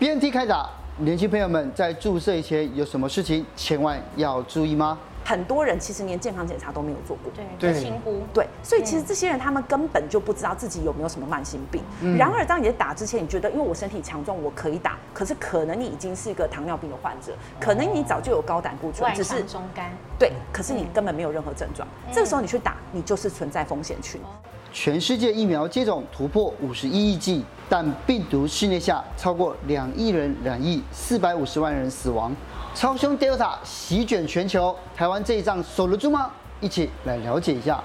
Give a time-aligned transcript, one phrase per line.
[0.00, 0.66] BNT 开打，
[0.96, 4.98] 年轻朋友们在注射以前有什么事情千万要注意吗？
[5.26, 11.82] 很多人其实连健康检查都没有做过，对，对，轻忽，对，所以其实这些人他们根本就不知道自己有没有什么慢性病。
[12.00, 24.18] 嗯、然而，当你在打之前，你觉得因为我身体强壮，我可以打，可是可能你已经是一个糖尿病的患者，可能你早就有高胆固醇，只是中肝，对，可是你根本没有任何症状，嗯、这个时候你去打，你就是存在风险群。
[24.72, 32.34] 全世界疫苗接种突破五十一亿剂，但病毒肆虐下，超过两亿人染疫，四百五十万人死亡，
[32.74, 36.30] 超凶 Delta 席卷全球，台湾这一仗守得住吗？
[36.60, 37.82] 一起来了解一下。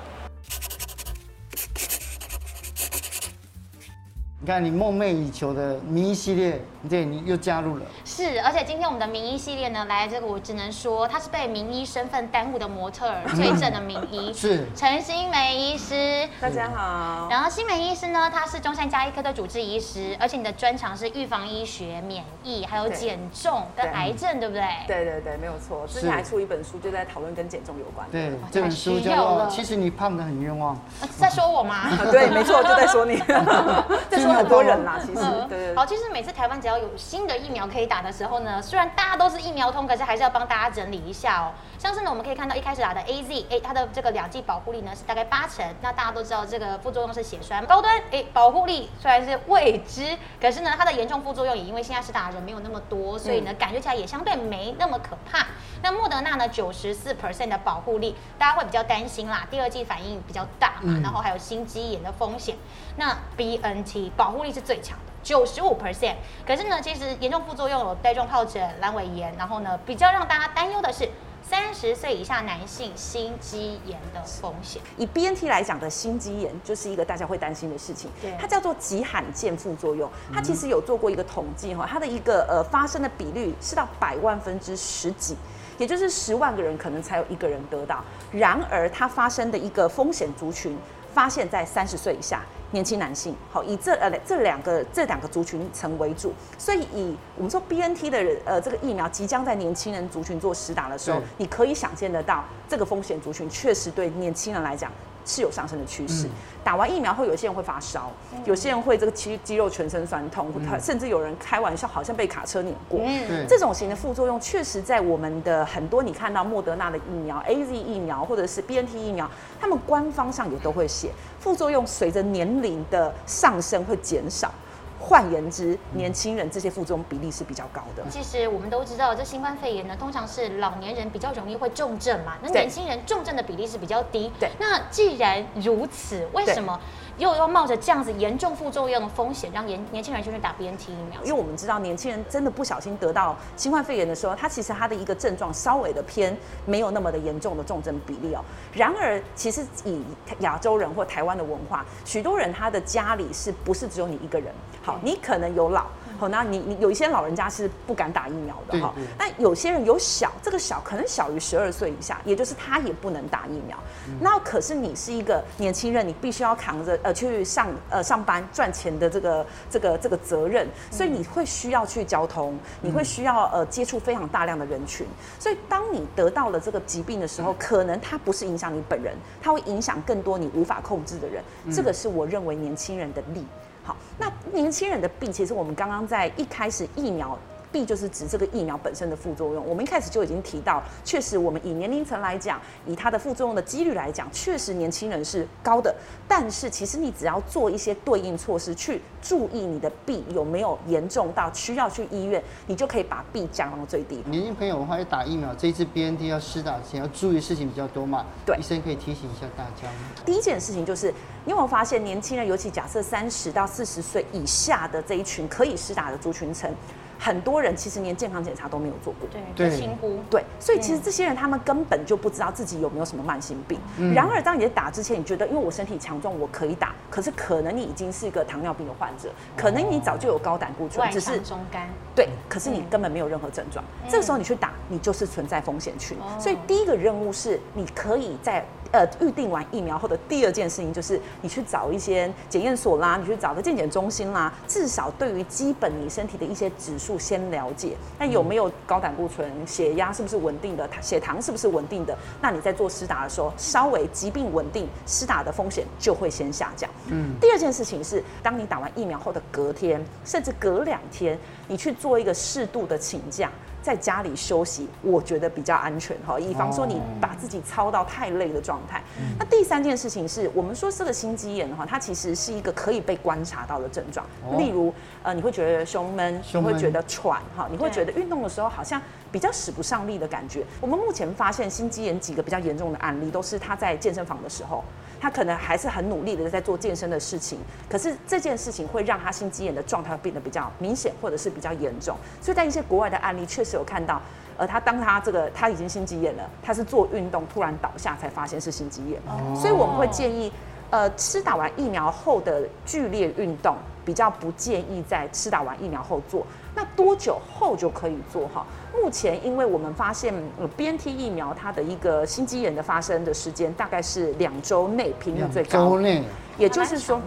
[4.40, 7.85] 你看，你梦寐以求的迷系列，对，你又加入了。
[8.15, 16.25] 是，而且今天我们的名医系列呢，来这个我只能说，他是被名医身份耽误的模特儿，最正的名医是陈新梅医师。
[16.39, 17.27] 大家好。
[17.29, 24.63] 然后新梅医师呢，他是中山加医科的主治医师，而且你的专长是预防医学、免疫，还有减重跟癌症，对不对？
[24.87, 25.85] 对对对，没有错。
[25.85, 28.07] 之前还出一本书，就在讨论跟减重有关。
[28.09, 30.73] 对，这本书叫做《其实你胖的很冤枉》。
[31.20, 31.90] 在说我吗？
[32.13, 33.18] 对，没错，就在说你。
[34.09, 35.21] 在说很多人啦，其实。
[35.49, 35.75] 对对。
[35.75, 41.51] 好，其实每次台湾只要有新的疫苗可以打的时候呢，虽然大家都是疫苗通，可是还是要帮大家整理一下哦。
[41.79, 45.65] 像是呢，我们可以看到一开始打的 AZ，哎，它的这个两剂保护力呢是大概八成。
[45.81, 55.47] 那大家都知道这个副作用是血栓，高端哎，保护力虽然是未知，可是呢，它的严重副作用也因为现在是打的人没有那么多，所以呢，感觉起来也相对没那么可怕。
[55.81, 59.45] 那莫德纳呢，九十四 percent 的保护力，大家会比较担心啦。
[59.49, 62.55] 第二剂反应比较大嘛，然后还有心肌炎的风险。
[62.97, 65.04] 那 BNT 保护力是最强的。
[65.25, 66.13] 九十五 percent，
[66.45, 71.09] 可是呢，其实严重副作用有带状疱疹、阑尾炎，然后呢，比较让大家担忧的是
[71.41, 74.79] 三十岁以下男性心肌炎的风险。
[74.97, 78.12] 以 BNT 来讲的心肌炎，就是一个大家会担心的事情。
[78.22, 80.07] 对，它叫做极罕见副作用。
[80.31, 85.35] 它其实有做过一个统计哈，它的一个呃发生的比率是到百万分之十几，
[85.79, 88.00] 也就是十万个人可能才有一个人得到。
[88.31, 90.78] 然而它发生的一个风险族群，
[91.12, 92.44] 发现在三十岁以下。
[92.72, 104.92] 年轻男性，好，以这呃这两个这两个族群层为主，所以以我们说 BNT 的人呃这个疫苗即将在年轻人族群做实打的时候，你可以想见得到这个风险族群确实对年轻人来讲。
[105.25, 106.30] 是有上升的趋势，
[106.63, 108.12] 打完疫苗后，有些人会发烧，
[108.46, 113.02] 有些人会这个肌肌肉全身酸痛，甚至有人开玩笑，好像被卡车碾过。
[113.50, 121.09] 这种型的副作用，确实在我们的很多你看到莫德纳的疫苗、AZ 疫苗或者是 BNT 疫苗，他们官方上也都会写，
[121.40, 124.53] 副作用随着年龄的上升会减少。
[125.00, 128.03] 换言之，年轻人这些副作用比例是比较高的。
[128.09, 134.31] 其实我们都知道，这新冠肺炎呢，通常是老年人比较容易会重症嘛，那年轻人重症的比例是比较低。
[134.39, 136.79] 对，那既然如此，为什么？
[137.18, 141.22] 又要冒着这样子严重副作用的风险，让年年轻人就去打 BNT 疫苗？
[141.24, 148.44] 因为我们知道，年轻人真的不小心得到新冠肺炎的时候，他其实他的一个症状稍微的偏没有那么的严重的重症比例哦。
[148.74, 150.02] 然而，其实以
[150.40, 154.54] 亚洲人或台湾的文化，许多人他的家里是不是只有你一个人？
[154.84, 155.86] 好，你可能有老。
[156.18, 163.78] 好，那你你有一些老人家是不敢打疫苗的哈，那有些人有小，这个小可能小于十二岁以下，也就是他也不能打疫苗。
[164.20, 175.06] 那可是你是一个年轻人，你必须要扛着呃去上呃上班赚钱的这个这个这个责任，所以你会需要去交通，你会需要呃接触非常大量的人群，
[175.40, 181.44] 所以当你得到了这个疾病的时候，可能它不是影响你本人，它会影响更多你无法控制的人。
[181.74, 183.46] 这个是我认为年轻人的利。
[183.85, 187.38] 好，那年轻人的病，其实我们刚刚在一开始疫苗。
[187.75, 189.68] B 就是指这个疫苗本身的副作用。
[189.68, 195.94] 我们一开始就已经提到，确实我们以年龄层来讲，以它的副作用的几率来讲，确实年轻人是高的。
[196.25, 204.24] 但是其实你只要做一些对应措施，去注意你的弊有没有严重到需要去医院，你就可以把 B 降到最低。
[204.28, 208.25] 年轻朋友的话，要打疫苗，这一次 BNT 要施打前要注意的事情比较多嘛？
[208.46, 209.90] 对，医生可以提醒一下大家。
[210.25, 211.13] 第一件事情就是，
[211.44, 216.74] 你有没有发现年轻人，尤其假设三十到四十岁以下的这一群可以施打的族群层？
[217.20, 223.80] 很多人其实连健康检查都没有做过，对，轻忽，对，所以其实这些人他们根本就不知道自己有没有什么慢性病。
[224.13, 233.84] 然而，当你在打之前，你觉得因为我身体强壮，我可以打，可是可能你已经是一个糖尿病的患者，可能你早就有高胆固醇，只是中肝，对，可是你根本没有任何症状。
[234.10, 236.18] 这个时候你去打，你就是存在风险群。
[236.39, 238.66] 所以第一个任务是，你可以在。
[238.95, 252.18] 呃预定完疫苗后的第二件事情就是你去找一些检验所啦，你去找个健检中心啦，至少对于基本你身体的一些指数先了解，那有没有高胆固醇，血压是不是稳定的，血糖是不是稳定的？
[252.42, 256.89] 那你在做施打的时候，稍微疾病稳定，施打的风险就会先下降。
[257.07, 261.38] 嗯，第二件事情是，当你打完疫苗后的隔天，甚至隔两天，
[261.68, 263.51] 你去做一个适度的请假。
[263.86, 268.98] 在家里休息，我觉得比较安全哈，以防说你把自己操到太累的状态。
[268.98, 269.38] Oh.
[269.38, 274.58] 那第三件事情是我们说这个心肌炎的话，它其实是一个可以被观察到的症状，oh.
[274.58, 274.92] 例如
[275.22, 279.00] 呃，你会觉得胸闷，胸闷，你会觉得喘哈，你会觉得运动的时候好像
[279.32, 280.66] 比较使不上力的感觉。
[280.82, 284.84] 我们目前发现心肌炎几个比较严重的案例，都是他在健身房的时候。
[285.25, 287.57] 他可能还是很努力的在做健身的事情，
[287.89, 292.16] 可是这件事情会让他心肌炎的状态变得比较明显，或者是比较严重。
[292.39, 294.22] 所以在一些国外的案例确实有看到，
[294.56, 299.19] 呃，他当他这个他已经心肌炎了，他是做运动突然倒下才发现是心肌炎。
[299.25, 299.56] 哦。
[299.60, 300.51] 所以我们会建议，
[300.92, 303.75] 呃，吃打完疫苗后的剧烈运动
[304.06, 306.45] 比较不建议在吃打完疫苗后做。
[306.75, 308.66] 那多久后就可以做哈？
[308.94, 310.33] 目前，因为我们发现
[310.77, 316.24] ，BNT 疫苗它的一个心肌炎的发生的时间大概是两周内频率最高，周内，
[316.57, 317.22] 也就是说。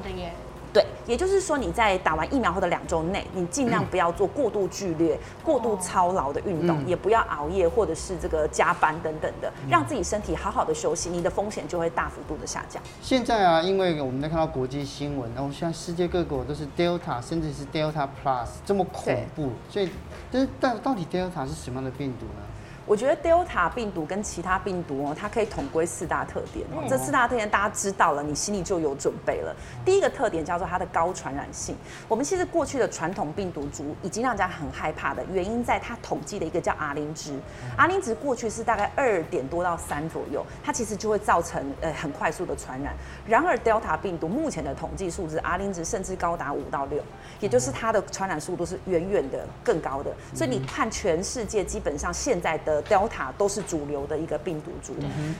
[1.09, 12.83] 对，也就是说你在打完疫苗后的两周内，你尽量不要做过度剧烈、嗯、过度操劳的运动，嗯、也不要熬夜或者是这个加班等等的，让自己身体好好的休息，你的风险就会大幅度的下降。
[13.01, 19.89] 现在啊，因为我们在看到国际新闻，然后现在世界各国都是 Delta，甚至是 Delta Plus 这么恐怖，所以，
[20.31, 22.43] 但是到到底 Delta 是什么样的病毒呢？
[22.89, 26.83] 我觉得 Delta 病毒跟其他病毒哦，它可以统归四大特点哦。
[26.89, 29.55] 这四大特点大家知道了，你心里就有准备了。
[29.85, 31.77] 第一个特点叫做它的高传染性。
[32.09, 37.39] 我们其实过去的传统病毒株已经让大家很害怕的原因，在它统计的一个叫 R 零值。
[37.77, 42.95] R 零值过去是大概二点多到三左右，它其实就会造成呃很快速的传染。
[43.27, 47.03] 然而 Delta 病毒目前的统计数字 R 零值甚至高达五到六，
[47.39, 50.11] 也就是它的传染速度是远远的更高的。
[50.35, 54.95] 所以你看全世界基本上现在的 Delta 都是主流的一个病毒株。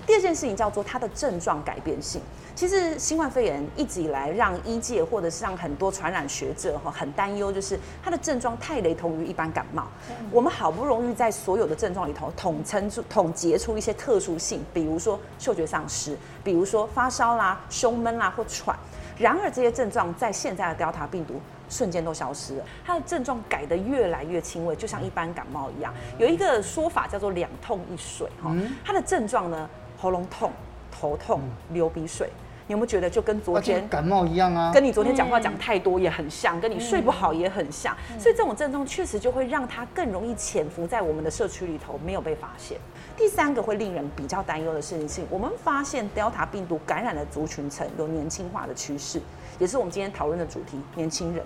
[0.07, 2.21] 第二件事情叫做它的症状改变性。
[2.55, 9.87] 其实新冠肺炎一直以来让医界或者是让很多传染学者哈很担忧，就是它的症状太雷同于一般感冒。
[10.31, 18.77] 我们好不容易在所有的症状里头统称出、统结出一些特殊性，比如说嗅觉丧失，比如说发烧啦、胸闷啦或喘。
[19.17, 21.41] 然而这些症状在现在的 Delta 病毒。
[21.69, 25.93] 瞬间都消失了，它的症状改得越来越轻微，就像一般感冒一样。
[26.19, 28.55] 有一个说法叫做“两痛一水”哈，
[28.85, 30.51] 它的症状呢，喉咙痛、
[30.91, 31.41] 头痛、
[31.73, 32.31] 流鼻水。
[32.67, 34.71] 你有没有觉得就跟昨天感冒一样啊？
[34.75, 37.97] 跟你昨天讲话讲太多也很像，跟你睡不好也很像。
[38.19, 42.77] 所以这种症状确实就会让它更容易潜伏在我们的社区里头，没有被发现。
[43.17, 49.19] 第三个会令人比较担忧的事情是，我们发现 Delta 病毒感染的族群层有年轻化的趋势，
[49.59, 51.45] 也是我们今天讨论的主题——年轻人。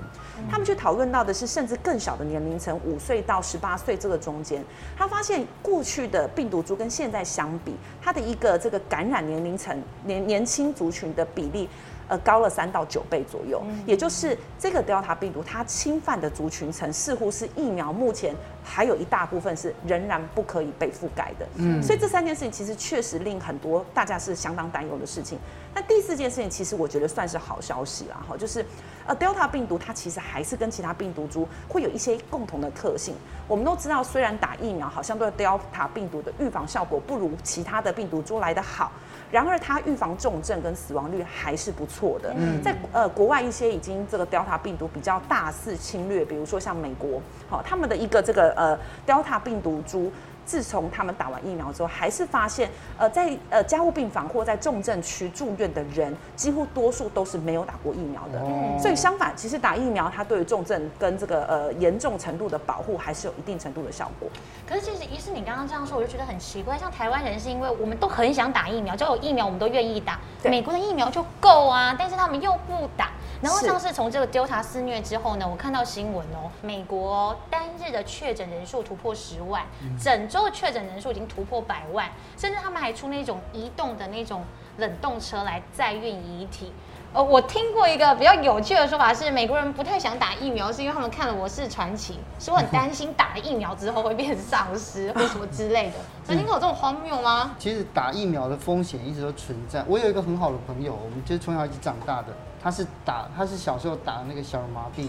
[0.50, 4.64] 他们去讨论到的是，甚至更小的年龄层，五岁到十八岁这个中间，
[4.96, 11.68] 他发现过去的病毒株跟现在相比，它的一个这个感染年龄层年年轻族群的比例。
[12.08, 21.46] 呃，高了三到九倍左右，也就是这个 Delta 病毒它侵犯的族群层，似乎是疫苗目前还有一大部分是仍然不可以被覆盖的。
[21.56, 25.38] 嗯，所以这三件事情其实确实令很多大家是相当担忧的事情。
[25.74, 28.64] 那第四件事情，其实我觉得算是好消息啦，哈，就是
[29.06, 33.14] 呃，Delta 病毒它其实还是跟其他病毒株会有一些共同的特性。
[33.48, 38.92] 我们都知道，虽然打疫苗好像对 Delta 病毒的预防效果不如其他的病毒株来得好。
[39.30, 42.34] 然而，它预防重症跟死亡率还是不错的。
[42.36, 47.18] 嗯在呃国外一些已经这个 Delta 病毒比较大肆侵略，比如说像美国，
[47.48, 50.12] 好，他们的一个这个呃 Delta 病毒株。
[50.44, 52.68] 自从他们打完疫苗之后，还是发现，
[52.98, 58.40] 呃，在呃加护病房或在重症区住院的人，几乎多数都是没有打过疫苗的。
[58.40, 64.28] 哦、所以相反，其实打疫苗它对于重症跟这个呃严重程度的保护，还是有一定程度的效果。
[64.66, 66.76] 可是其实医师你刚刚这样说，我就觉得很奇怪。
[66.76, 70.18] 像台湾人是因为我们都很想打疫苗，只要有疫苗我们都愿意打。
[70.42, 73.12] 美国的疫苗就够啊，但是他们又不打。
[73.42, 79.64] 然后像是从这个 Delta 肆虐之后呢，我看到新闻哦，美国单日的确诊人数突破十万，
[80.00, 82.08] 整周的确诊人数已经突破百万，
[82.38, 84.44] 甚至他们还出那种移动的那种
[84.78, 86.72] 冷冻车来载运遗体。
[87.14, 95.96] 呃，我听过一个比较有趣的说法是，美国人不太想打疫苗，是因为他们看了《我是传奇》，说很担心打了疫苗之后会变成丧尸或什么之类的。
[96.24, 97.54] 曾经有这种荒谬吗？
[97.58, 99.84] 其实打疫苗的风险一直都存在。
[99.86, 102.28] 我有一个很好的朋友，我们就是从小一起长大的。
[102.62, 105.08] 他是打，他是小时候打那个小儿麻痹，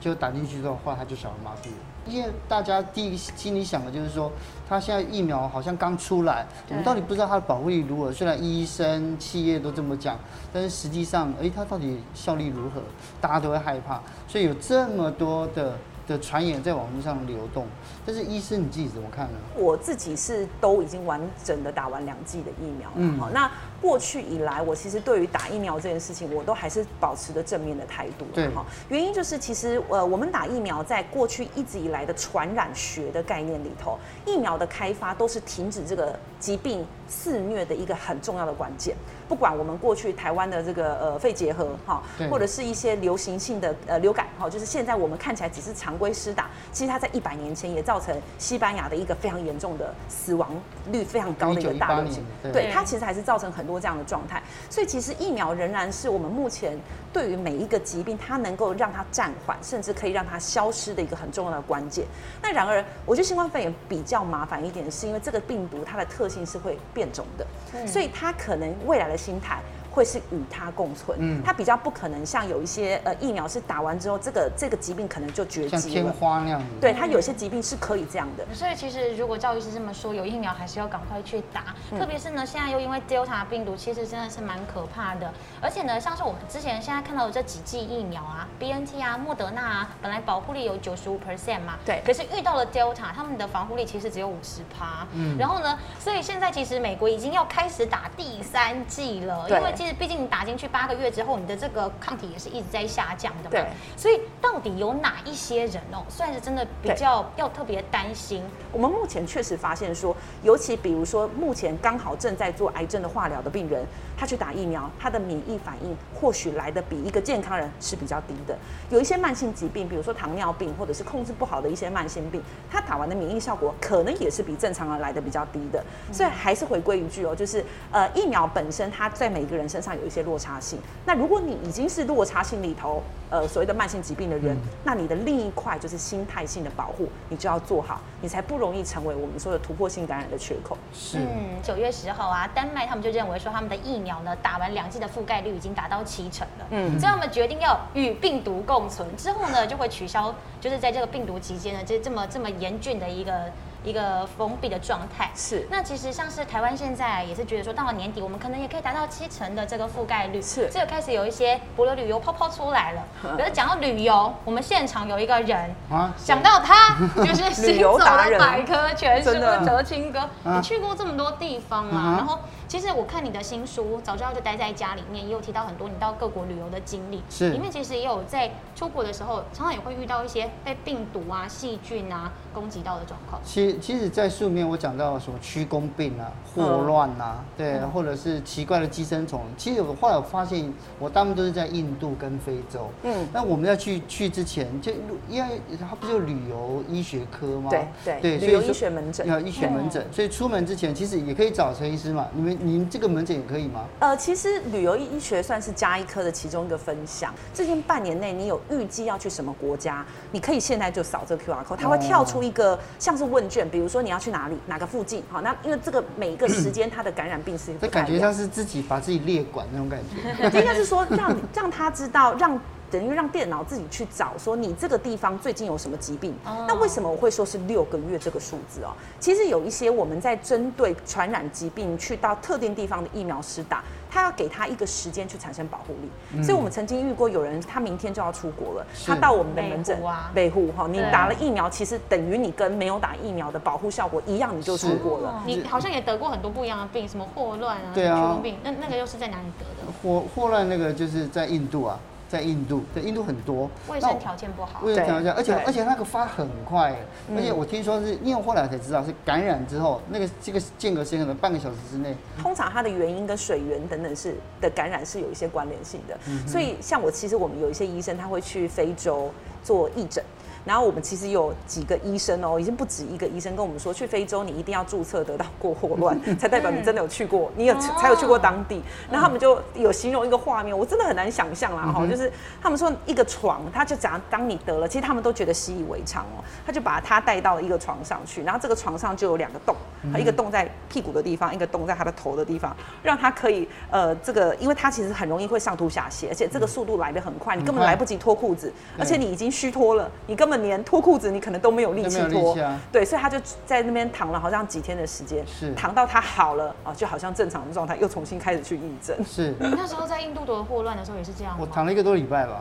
[0.00, 1.76] 就打进去之后，后来他就小儿麻痹了。
[2.06, 4.30] 因为大家第一心里想的就是说，
[4.68, 8.12] 他现在疫苗好像刚出来，我们到底不知道它的保护力如何。
[8.12, 10.18] 虽然医生、企业都这么讲，
[10.52, 12.82] 但是实际上，哎，它到底效力如何，
[13.20, 14.00] 大家都会害怕。
[14.28, 15.76] 所以有这么多的。
[16.06, 17.66] 的传言在网络上流动，
[18.04, 19.38] 但是医生你自己怎么看呢？
[19.56, 23.18] 我自己是都已经完整的打完两剂的疫苗了。
[23.18, 28.26] 好、嗯，那过去以来，我其实对于打疫苗这件事情，我都还是保持着正面的态度。
[28.34, 38.94] 对，哈，原因就是其实呃，我们打疫苗在过去一直以来的传染学的概念里头，疫苗的开发都是停止这个疾病肆虐的一个很重要的关键。
[39.26, 50.50] 不管我们过去台湾的这个呃肺结核哈，或者是一些流行性的呃流感哈，就是现在我们看起来只是常规施打，其实它在一百年前也造成西班牙的一个非常严重的死亡
[50.92, 52.22] 率非常高的一个大流行，
[52.52, 54.42] 对，它其实还是造成很多这样的状态。
[54.68, 56.78] 所以其实疫苗仍然是我们目前
[57.10, 62.04] 对于每一个疾病，它能够让它暂缓，甚至可以让它消失的一个很重要的关键。
[62.42, 67.46] 那然而，我觉得新冠肺炎比较麻烦一点，是因为这个病毒它的特性是会变种的，
[67.86, 69.60] 所以他可能未来的心态。
[69.94, 76.60] 会是与它共存，嗯，它比较不可能像有一些呃疫苗是打完之后，这个这个疾病可能就绝迹了，像天花那样。
[76.80, 78.44] 对，它有些疾病是可以这样的。
[78.52, 85.32] 所以其实如果赵医师这么说，有疫苗还是要赶快去打，嗯、特别是呢，现在又因为 Delta 病毒，其实真的是蛮可怕的。
[85.60, 95.06] 而且呢，像是我们之前现在看到的这几剂疫苗啊，BNT 啊、莫德纳啊，本来保护力有九十五 percent 嘛，对，可是遇到了 Delta，他们的防护力其实只有五十趴。
[95.12, 100.66] 嗯，然后呢，所以现在其实美国已经要开始打第三剂了，因为其实毕竟你打进去。
[100.66, 103.50] 八个月之后，你的这个抗体也是一直在下降的嘛。
[103.50, 103.66] 对，
[103.98, 108.42] 所以到底有哪一些人哦，算是真的比较要特别担心？
[108.72, 113.84] 我们目前确实发现说，尤其比如说目前刚好正在做癌症的化疗的病人，
[114.16, 118.56] 他去打疫苗，他的免疫反应或许来的比一个健康人是比较低的。
[118.88, 125.84] 有一些慢性疾病，比如说糖尿病或者是控制不好的一些慢性病，他打完的免疫效果可能也是比正常人来的比较低的。
[126.10, 127.62] 所以还是回归一句哦，就是
[127.92, 130.54] 呃，疫苗本身它在每一个人身上有一些落差。
[130.60, 130.78] 性。
[131.04, 140.78] 那如果你已经是落差性里头，呃，所谓的慢性疾病的人，嗯、那你的另一块就是心态性的保护，你就要做好，你才不容易成为我们说的突破性感染的缺口。
[140.92, 153.50] 是，嗯，九月十号啊，丹麦他们就认为说他们的疫苗呢，打完两剂的覆盖率已经达到七成了，嗯，所以他们决定要与病毒共存，之后呢，就会取消，就是在这个病毒期间呢，这这么这么严峻的一个。
[153.84, 155.30] 一个封闭的状态。
[155.34, 163.02] 是，那其实像是台湾现在也是觉得说，到了年底我们可能也可以达到七成的这个覆盖率，是，这个开始有一些博流旅游泡泡出来了。
[163.36, 172.38] 可是讲到旅游，我们现场有一个人啊，想到他 就是行走的百科全书哲青哥，你去过这么多地方啊，然后。
[172.74, 177.22] 其实我看你的新书，早知道就待在家里面，也有提到很多你到各国旅游的经历。
[177.30, 183.40] 是，里面其实也有在出国的时候，常常也会遇到一些被病毒啊、细菌啊攻击到的状况。
[183.44, 189.42] 其实，其实，在书里面我讲到什么屈公病啊、霍乱啊，对，或者是奇怪的寄生虫。
[189.56, 192.90] 其实我后来我发现，我大部分都是在印度跟非洲。
[193.04, 193.28] 嗯。
[193.32, 194.90] 那我们要去去之前，就
[195.30, 197.70] 因为它不就旅游医学科吗？
[197.70, 199.24] 对对对，旅游医学门诊。
[199.28, 202.26] 要医学门诊，所以出门之前其实也可以找陈医师嘛。
[202.32, 202.63] 你们。
[202.64, 203.84] 您这个门诊也可以吗？
[204.00, 207.32] 呃，其实旅游医学算是加医科的其中一个分享。
[207.52, 210.04] 最近半年内，你有预计要去什么国家？
[210.32, 215.22] 你可以现在就扫这个 QR code，它会跳出一个像是问卷，比如说你要去哪里，哪个附近？
[215.30, 220.48] 好，那因为这个每一个时间它的感染病是，这感觉像是自己把自己列管那种感觉。
[220.58, 222.58] 应该是说让让他知道让。
[222.94, 226.32] 等于让电脑自己去找，说你这个地方最近有什么疾病？
[226.44, 228.94] 那为什么我会说是六个月这个数字哦？
[229.18, 236.40] 其实有一些我们在针对传染疾病去到特定地方的疫苗施打，他要给他一个时间去产生保护力。
[236.40, 245.42] 所以我们曾经遇过有人，他明天就要出国了，他到我们的门诊啊，北护哈，你打了疫苗，其实等于你跟没有打疫苗的保护效果一样，你就出国了。
[245.44, 249.92] 你好像也得过很多不一样的病，什么霍乱啊，对啊，病，那那个又是在哪里得的？
[250.00, 251.98] 霍霍乱那个就是在印度啊。
[252.34, 256.96] 在印度，对印度很多，卫生条件不好，卫生条件，而且而且那个发很快，
[257.36, 262.16] 而且我听说是，因为后来才知道是感染之后，那个这个间隔时间可能半个小时之内。
[262.42, 269.30] 通常它的原因跟水源等等是的感染是有一些关联性的，所以像我其实我们有一些医生他会去非洲
[269.62, 270.24] 做义诊。
[270.64, 278.82] 然后我们其实有几个医生哦，已经不止一个医生跟我们说，去非洲你一定要注册得到过霍乱， 才代表你真的有去过，你有才有去过当地。
[279.10, 289.76] 然后他们就有形容一个画面，我真的很难想象啦哈，就是他们说一个床，他就讲当你得了，其实他们都觉得习以为常哦，他就把他带到了一个床上去，然后这个床上就有两个洞，
[290.18, 302.56] 一个洞在屁股的地方，一个洞在他的头的地方，让他可以呃这个，因为他其实很容易会上吐下泻，而且这个速度来得很快，你根本来不及脱裤子，而且你已经虚脱了，你根本连脱裤子你可能都没有力气脱，
[302.92, 305.74] 对，所以他就在那边躺了好像几天的时间，是。
[305.74, 309.16] 躺到他好了啊，就好像正常的状态，又重新开始去义诊。
[309.24, 309.54] 是。
[309.60, 311.56] 你那时候在印度的霍乱的时候也是这样？
[311.58, 312.60] 我躺了一个多礼拜吧，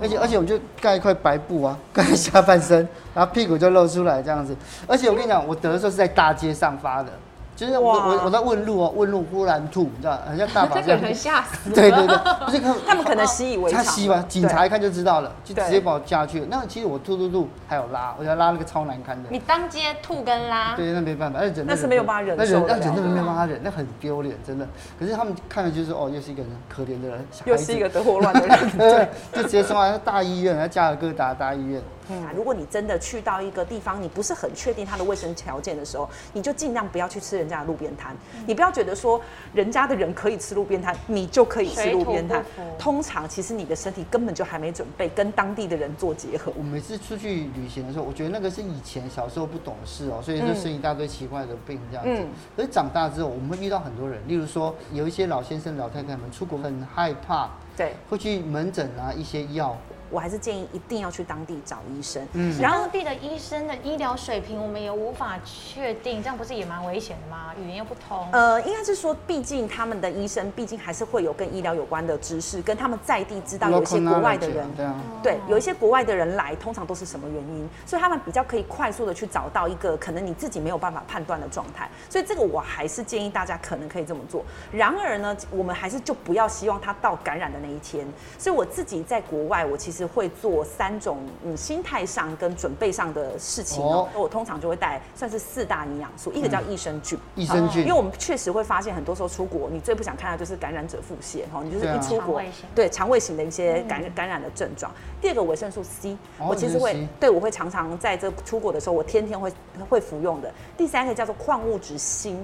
[0.00, 7.12] 而且而且我们就盖一块白布啊， 盖下半身，然后屁股就露出来这样子，而且我跟你讲，我得的时候是在大街上发的。
[7.58, 11.00] 就是我我我在问路哦，问路忽然吐，你知道，很像大 把这样。
[11.00, 11.70] 可能吓死。
[11.70, 13.82] 对对对，不是看 他们可能习以为常。
[13.82, 16.46] 他习吧，警察一看就知道了，就直接把我架去了。
[16.48, 19.28] 那其实我吐吐吐还有拉，我要拉那个超难堪的。
[19.32, 20.76] 你当街吐跟拉？
[20.76, 21.66] 对，那没办法，而且忍。
[21.66, 22.36] 那是没有办法忍。
[22.36, 24.64] 那忍，那忍，那没办法忍，那很丢脸，真的。
[24.96, 31.82] 可是他们看了就是哦，又是一个人可怜的人，又是一个得霍乱的人， 对，就直接送到大医院，在加尔各答大医院。
[32.10, 38.14] 嗯，如果你真的去到一个地方，你不是很确定它的卫生条件的时候，你就尽量不要去吃人家的路边摊。
[38.34, 39.20] 嗯、你不要觉得说
[39.52, 42.44] 人家的人可以吃路边摊，你就可以吃路边摊。
[42.78, 46.52] 通常其实你的身体根本就还没准备跟当地的人做结合。
[46.56, 52.22] 我每次出去旅行的时候，我觉得那个是以前小时候不懂事哦，所以就生一大堆奇怪的病这样子。
[52.22, 59.76] 嗯、可是长大之后，我们会遇到很多人，例如说有一些老先生、老太太们出国很害怕，对，会去门诊拿一些药。
[60.10, 62.26] 我还是建议一定要去当地找医生。
[62.32, 67.52] 嗯，然后当地的医生的医疗水平，我们也无法确定，这样不是也蛮危险的吗？
[67.60, 68.26] 语言又不通。
[68.32, 77.68] 呃，应该是说，毕竟他们的医生，毕竟还是会有跟医疗有关的知识，跟他们在地知道有一些国外的人，对啊，对，有一些国外的人来，通常都是什么原因？
[77.84, 81.88] 所以他们比较可以快速的去找到一个可能你自己没有办法判断的状态。
[82.08, 84.42] 所以这个我还是建议大家可能可以这么做。
[84.72, 88.06] 然而呢，我们还是就不要希望他到感染的那一天。
[88.38, 89.97] 所以我自己在国外，我其实。
[89.98, 102.40] 是会做三种嗯心态上跟准备上的事情哦，我通常就会带算是四大营养素，一个叫益生菌，益生菌，因为我们确实会发现很多时候出国，你最不想看到就是感染者腹泻哈，你就是一出国
[102.74, 104.92] 对肠胃型的一些感感染的症状。
[105.20, 109.52] 第二个维生素 C，我其实会对我会常常在这出国的时候，我天天会
[109.88, 110.52] 会服用的。
[110.76, 112.36] 第三个叫做矿物质锌。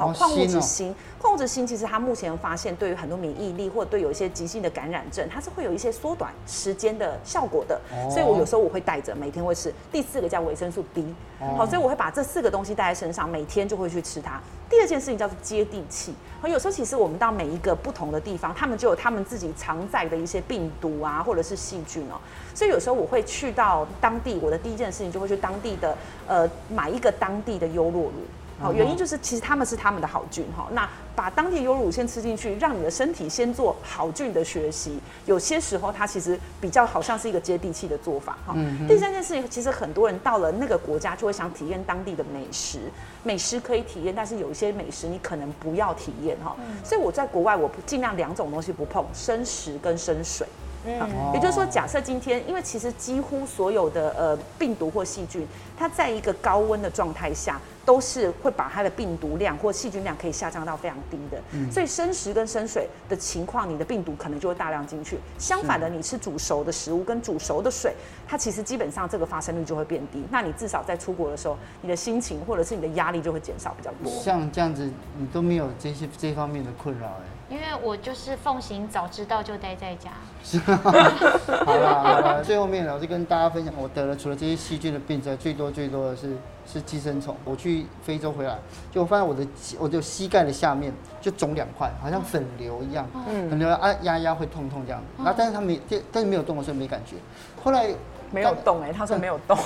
[0.00, 7.78] 好，矿物质锌，矿物质锌其实它目前发现对于很多免疫力或者对有一些急性的感染症，它是会有一些缩短时间的效果的。
[8.08, 9.70] 所以我有时候我会带着，每天会吃。
[9.92, 11.04] 第四个叫维生素 D，
[11.38, 14.40] 好，所以我会把这四个东西带在身上，每天就会去吃它。
[14.70, 22.14] 第二件事情叫做接地气，好，有时候其实我们到每一个不同的地方，他们就有他们自己常在的一些病毒啊，或者是细菌哦。
[22.54, 25.94] 所以有时候我会去到当地，我的第一件事情就会去当地的
[26.26, 28.12] 呃买一个当地的优酪乳。
[28.60, 35.00] 好，原因就是其实他们是他们的好菌哈，那把当地优乳先吃进去，让你的身体先做好菌的学习。
[35.24, 38.52] 有些时候它其实比较好像是一个接地气的做法哈。
[38.54, 42.80] 嗯、第三件事情，其实很多人到了那个国家就会想体验当地的美食，
[43.22, 46.54] 美食可以体验，但是有一些美食你可能不要体验哈。
[46.58, 50.46] 嗯、所以我在国外我尽量两种东西不碰，生食跟生水。
[50.86, 50.98] 嗯，
[51.34, 61.40] 也就是说，假设今天，因为其实几乎所有的呃病毒或细菌，它在一个高温的状态下，都是会把它的病毒量或细菌量可以下降到非常低的。
[61.52, 65.18] 嗯，所以生食跟生水的情况，你的病毒可能就会大量进去。
[65.38, 67.94] 相反的，你吃煮熟的食物跟煮熟的水，
[68.28, 70.24] 它其实基本上这个发生率就会变低。
[70.30, 74.12] 那你至少在出国的时候，你的心情或者是你的压力就会减少比较多。
[74.22, 77.39] 像这样子，你都没有这些这方面的困扰哎。
[77.50, 80.10] 因为我就是奉行早知道就待在家。
[80.42, 87.36] 是 好了好了，最后面呢，我就跟大家分享，我得了除了这些细菌的病之外，最多最多的是是寄生虫。
[87.44, 88.56] 我去非洲回来，
[88.92, 89.46] 就我发现我的
[89.78, 95.06] 我就膝盖的下面就肿两块，好像粉瘤一样，嗯，粉瘤啊压压会痛痛这样子。
[95.18, 95.80] 然后但是他没，
[96.12, 97.16] 但是没有动的时候没感觉。
[97.62, 97.90] 后来。
[98.30, 99.56] 没有动哎、欸，他说没有动，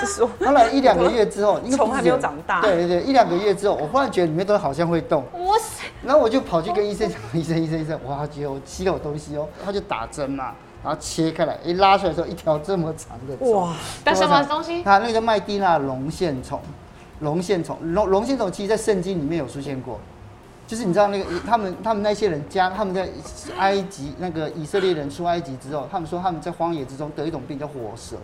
[0.00, 2.60] 是说后来一两个月之后，虫还没有长大。
[2.60, 5.24] 对对对，一两个月之后，我忽然觉得里面都好像会动。
[5.32, 5.86] 哇塞！
[6.02, 14.82] 然后我就跑去跟医生讲，医生医生医生，哇，觉得我吸了东西哦，他就打针嘛，然后切开来，一拉出来的时候，一条这么长的哇，那什么东西？
[14.82, 16.60] 他那个麦地那龙线虫，
[17.20, 19.98] 龙线虫，龙龙线虫，其实在圣经里面有出现过。
[20.72, 23.06] 就是你知道那个他们他们那些人家他们在
[23.58, 28.16] 埃及那个以色列人出埃及之后，他们说他们在荒野之中得一种病叫火蛇，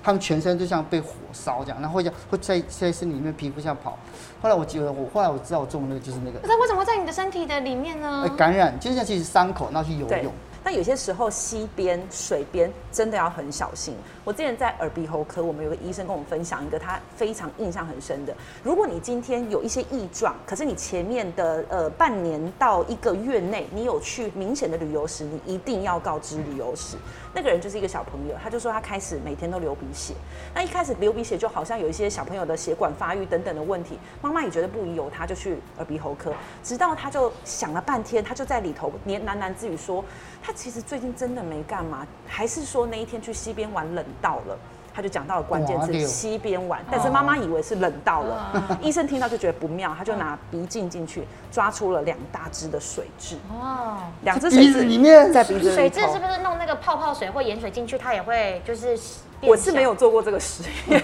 [0.00, 3.98] 他们全身就像被火烧这样，然后会会在在身体里面皮肤下跑。
[4.40, 6.38] 后来我记得我后来我知道我中的那个就是那个。
[6.44, 8.24] 那为什么会在你的身体的里面呢？
[8.36, 10.32] 感染就是像其实伤口，然后去游泳。
[10.62, 13.94] 但有些时候溪边、水边真的要很小心。
[14.24, 26.96] 我之前在耳鼻喉科，我们有个医生跟我们分享一个他非常印象很深的：如果你今天有一些异状，可是你前面的呃半年到一个月内你有去明显的旅游时，你一定要告知旅游史。
[27.34, 30.14] 那个人就是一个小朋友，他就说他开始每天都流鼻血。
[30.54, 36.32] 那一开始流鼻血就好像有一些小朋友的血管发育等等的问题，妈妈也觉得不疑有他，就去耳鼻喉科。
[36.62, 40.04] 直到他就想了半天，他就在里头连喃喃自语说，
[40.42, 44.58] 他其实最近真的没干嘛，还是说那一天去溪边玩冷到了。
[44.98, 53.36] 他就讲到了关键字溪边玩，但是妈妈以为是冷到了，哦、医生听到就觉得不妙，他就拿鼻镜进去抓出了两大只的水蛭。
[53.48, 55.74] 哦，两只水蛭里面在鼻子里。
[55.76, 58.98] 水蛭是不是弄那个泡泡水或盐水进去，它也会就是？
[59.40, 61.00] 我是没有做过这个实验，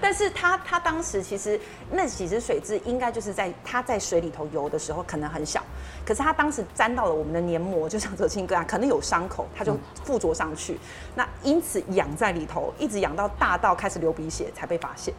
[0.00, 1.56] 但是他他当时其实
[1.88, 5.62] 那几只水蛭应该就是在他在水里头游的时候可能很小，
[6.06, 10.78] 可是他当时沾到了我们的黏膜，就像泽青哥啊，可能有伤口，他就附着上去，
[11.16, 15.12] 那因此养在里头，一直养到大到开始流鼻血才被发现。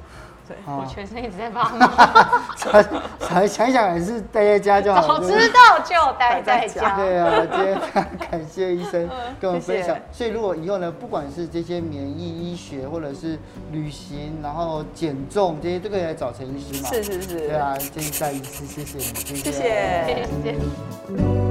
[0.48, 1.88] 对，我全身一直在发 毛。
[3.20, 5.02] 想想想还是待在家就好。
[5.02, 6.96] 早知道就待在家。
[6.96, 7.80] 对啊，今天
[8.32, 9.96] 感谢医生跟我们分享。
[10.12, 13.38] 所以如果以后呢，不管是这些免疫医学，或者是
[13.72, 16.90] 旅行，然后减重这些，都可以来找陈医师嘛。
[16.90, 17.48] 是是是。
[17.48, 19.04] 对啊，这是蔡医师，谢谢你。
[19.36, 20.28] 谢谢。
[20.44, 21.47] 谢谢。